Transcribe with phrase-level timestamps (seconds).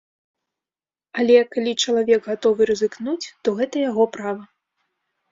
[1.23, 4.43] Але, калі чалавек гатовы рызыкнуць, то гэта яго права.